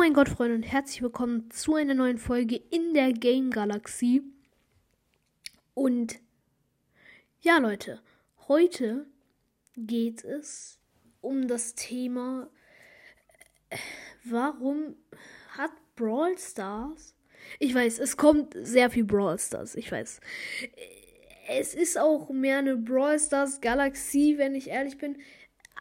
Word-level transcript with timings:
mein 0.00 0.14
Gott, 0.14 0.30
Freunde, 0.30 0.54
und 0.54 0.62
herzlich 0.62 1.02
willkommen 1.02 1.50
zu 1.50 1.74
einer 1.74 1.92
neuen 1.92 2.16
Folge 2.16 2.56
in 2.56 2.94
der 2.94 3.12
Game 3.12 3.50
Galaxie. 3.50 4.22
Und 5.74 6.20
ja, 7.42 7.58
Leute, 7.58 8.00
heute 8.48 9.04
geht 9.76 10.24
es 10.24 10.78
um 11.20 11.48
das 11.48 11.74
Thema, 11.74 12.48
warum 14.24 14.96
hat 15.50 15.72
Brawl 15.96 16.38
Stars? 16.38 17.14
Ich 17.58 17.74
weiß, 17.74 17.98
es 17.98 18.16
kommt 18.16 18.56
sehr 18.58 18.88
viel 18.88 19.04
Brawl 19.04 19.38
Stars, 19.38 19.74
ich 19.74 19.92
weiß. 19.92 20.22
Es 21.46 21.74
ist 21.74 21.98
auch 21.98 22.30
mehr 22.30 22.60
eine 22.60 22.78
Brawl 22.78 23.18
Stars 23.18 23.60
Galaxie, 23.60 24.38
wenn 24.38 24.54
ich 24.54 24.68
ehrlich 24.68 24.96
bin. 24.96 25.18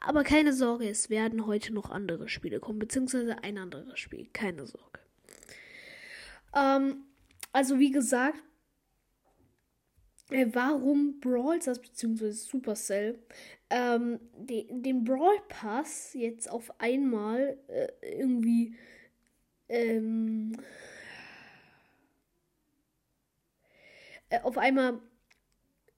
Aber 0.00 0.22
keine 0.22 0.52
Sorge, 0.52 0.88
es 0.88 1.08
werden 1.10 1.46
heute 1.46 1.72
noch 1.72 1.90
andere 1.90 2.28
Spiele 2.28 2.60
kommen, 2.60 2.78
beziehungsweise 2.78 3.42
ein 3.42 3.58
anderes 3.58 3.98
Spiel. 3.98 4.28
Keine 4.32 4.66
Sorge. 4.66 5.00
Ähm, 6.54 7.04
also 7.52 7.78
wie 7.78 7.90
gesagt, 7.90 8.42
äh, 10.30 10.46
warum 10.52 11.20
Brawl 11.20 11.60
Stars 11.60 11.80
beziehungsweise 11.80 12.32
Supercell 12.32 13.18
ähm, 13.70 14.20
den, 14.36 14.82
den 14.82 15.04
Brawl 15.04 15.38
Pass 15.48 16.14
jetzt 16.14 16.50
auf 16.50 16.80
einmal 16.80 17.58
äh, 17.68 17.88
irgendwie 18.02 18.76
ähm, 19.68 20.56
äh, 24.28 24.40
auf 24.40 24.58
einmal 24.58 25.00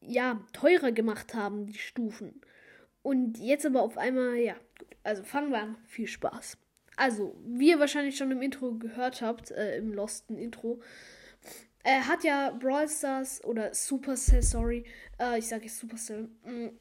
ja 0.00 0.44
teurer 0.52 0.92
gemacht 0.92 1.34
haben 1.34 1.66
die 1.66 1.78
Stufen 1.78 2.40
und 3.06 3.38
jetzt 3.38 3.64
aber 3.64 3.82
auf 3.82 3.98
einmal, 3.98 4.34
ja, 4.34 4.54
gut. 4.80 4.96
Also 5.04 5.22
fangen 5.22 5.52
wir 5.52 5.60
an. 5.60 5.76
Viel 5.84 6.08
Spaß. 6.08 6.58
Also, 6.96 7.36
wie 7.46 7.68
ihr 7.68 7.78
wahrscheinlich 7.78 8.16
schon 8.16 8.32
im 8.32 8.42
Intro 8.42 8.72
gehört 8.72 9.22
habt, 9.22 9.52
äh, 9.52 9.76
im 9.76 9.92
Losten 9.92 10.36
Intro, 10.36 10.80
äh, 11.84 12.00
hat 12.00 12.24
ja 12.24 12.50
Brawl 12.50 12.88
Stars 12.88 13.44
oder 13.44 13.72
Supercell, 13.74 14.42
sorry, 14.42 14.84
äh, 15.20 15.38
ich 15.38 15.46
sage 15.46 15.66
jetzt 15.66 15.78
Supercell, 15.78 16.28
mh, 16.42 16.50
mm, 16.50 16.78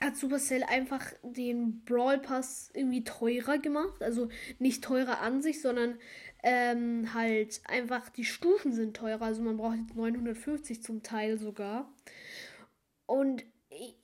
hat 0.00 0.16
Supercell 0.16 0.62
einfach 0.62 1.04
den 1.24 1.82
Brawl 1.84 2.20
Pass 2.20 2.70
irgendwie 2.72 3.02
teurer 3.02 3.58
gemacht. 3.58 4.04
Also 4.04 4.28
nicht 4.60 4.84
teurer 4.84 5.18
an 5.18 5.42
sich, 5.42 5.60
sondern 5.60 5.98
ähm, 6.44 7.12
halt 7.12 7.60
einfach 7.64 8.08
die 8.08 8.24
Stufen 8.24 8.72
sind 8.72 8.96
teurer. 8.96 9.22
Also 9.22 9.42
man 9.42 9.56
braucht 9.56 9.78
jetzt 9.78 9.96
950 9.96 10.80
zum 10.80 11.02
Teil 11.02 11.38
sogar. 11.38 11.92
Und 13.06 13.44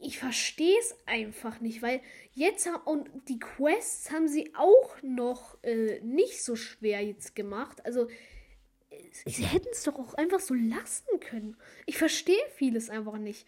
ich 0.00 0.19
verstehe 0.19 0.78
es 0.78 0.94
einfach 1.06 1.61
nicht, 1.61 1.83
weil 1.83 2.00
jetzt 2.33 2.66
haben 2.66 2.83
und 2.84 3.11
die 3.28 3.38
Quests 3.38 4.11
haben 4.11 4.28
sie 4.28 4.55
auch 4.55 5.02
noch 5.02 5.62
äh, 5.62 6.00
nicht 6.00 6.42
so 6.42 6.56
schwer 6.56 7.02
jetzt 7.02 7.34
gemacht. 7.34 7.84
Also 7.84 8.08
sie 9.27 9.44
hätten 9.44 9.69
es 9.72 9.83
doch 9.83 9.98
auch 9.98 10.14
einfach 10.14 10.41
so 10.41 10.55
lassen 10.55 11.20
können. 11.20 11.56
Ich 11.86 11.98
verstehe 11.98 12.42
vieles 12.56 12.91
einfach 12.91 13.19
nicht. 13.19 13.46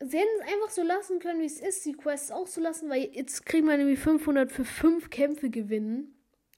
Sie 0.00 0.16
hätten 0.16 0.40
es 0.40 0.52
einfach 0.52 0.70
so 0.70 0.82
lassen 0.82 1.18
können, 1.18 1.40
wie 1.40 1.46
es 1.46 1.60
ist, 1.60 1.84
die 1.84 1.94
Quests 1.94 2.30
auch 2.30 2.46
so 2.46 2.60
lassen, 2.60 2.88
weil 2.88 3.10
jetzt 3.12 3.44
kriegen 3.46 3.66
wir 3.66 3.76
nämlich 3.76 3.98
500 3.98 4.52
für 4.52 4.64
5 4.64 5.10
Kämpfe 5.10 5.50
gewinnen. 5.50 6.14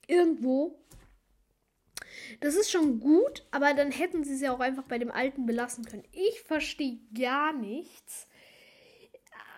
Irgendwo. 0.06 0.78
Das 2.40 2.54
ist 2.54 2.70
schon 2.70 3.00
gut, 3.00 3.46
aber 3.50 3.72
dann 3.72 3.92
hätten 3.92 4.24
sie 4.24 4.34
es 4.34 4.40
ja 4.42 4.52
auch 4.52 4.60
einfach 4.60 4.84
bei 4.84 4.98
dem 4.98 5.10
alten 5.10 5.46
belassen 5.46 5.84
können. 5.84 6.04
Ich 6.12 6.42
verstehe 6.42 6.98
gar 7.14 7.52
nichts 7.52 8.28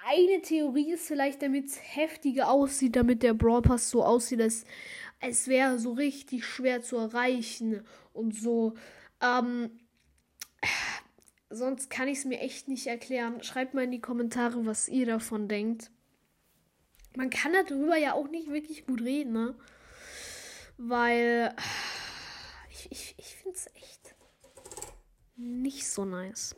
eine 0.04 0.42
Theorie 0.42 0.92
ist 0.92 1.06
vielleicht, 1.06 1.42
damit 1.42 1.66
es 1.66 1.78
heftiger 1.80 2.50
aussieht, 2.50 2.96
damit 2.96 3.22
der 3.22 3.34
Brawl 3.34 3.62
Pass 3.62 3.90
so 3.90 4.04
aussieht, 4.04 4.40
als 4.40 4.64
es 5.20 5.46
wäre 5.46 5.78
so 5.78 5.92
richtig 5.92 6.44
schwer 6.44 6.82
zu 6.82 6.96
erreichen 6.96 7.84
und 8.12 8.34
so. 8.34 8.74
Ähm, 9.20 9.70
sonst 11.50 11.90
kann 11.90 12.08
ich 12.08 12.18
es 12.18 12.24
mir 12.24 12.40
echt 12.40 12.68
nicht 12.68 12.86
erklären. 12.86 13.42
Schreibt 13.42 13.74
mal 13.74 13.84
in 13.84 13.92
die 13.92 14.00
Kommentare, 14.00 14.66
was 14.66 14.88
ihr 14.88 15.06
davon 15.06 15.48
denkt. 15.48 15.90
Man 17.14 17.30
kann 17.30 17.52
darüber 17.52 17.96
ja 17.96 18.14
auch 18.14 18.28
nicht 18.28 18.50
wirklich 18.50 18.86
gut 18.86 19.02
reden, 19.02 19.32
ne? 19.32 19.54
Weil 20.78 21.54
ich, 22.70 22.90
ich, 22.90 23.14
ich 23.18 23.36
finde 23.36 23.56
es 23.56 23.66
echt 23.74 24.14
nicht 25.36 25.88
so 25.88 26.04
nice. 26.04 26.56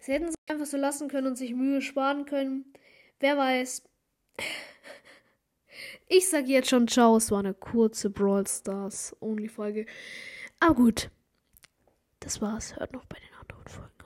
Sie 0.00 0.12
hätten 0.12 0.37
einfach 0.50 0.66
so 0.66 0.76
lassen 0.76 1.08
können 1.08 1.28
und 1.28 1.36
sich 1.36 1.54
Mühe 1.54 1.80
sparen 1.80 2.24
können. 2.24 2.72
Wer 3.20 3.36
weiß. 3.36 3.82
Ich 6.06 6.28
sage 6.28 6.46
jetzt 6.46 6.70
schon 6.70 6.88
ciao. 6.88 7.16
Es 7.16 7.30
war 7.30 7.40
eine 7.40 7.54
kurze 7.54 8.10
Brawl 8.10 8.46
Stars 8.46 9.14
Only 9.20 9.48
Folge. 9.48 9.86
Aber 10.60 10.74
gut. 10.74 11.10
Das 12.20 12.40
war's. 12.40 12.76
Hört 12.76 12.92
noch 12.92 13.04
bei 13.06 13.18
den 13.18 13.34
anderen 13.40 13.66
Folgen. 13.68 13.97